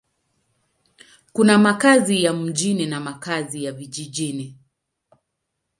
[1.33, 4.57] Kuna makazi ya mjini na makazi ya vijijini.